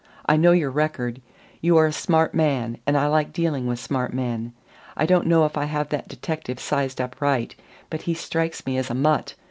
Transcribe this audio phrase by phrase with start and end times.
[0.25, 1.21] I know your record.
[1.61, 4.51] You are a smart man, and I like dealing with smart men.
[4.97, 7.53] I don't know if I have that detective sized up right,
[7.91, 9.35] but he strikes me as a mutt.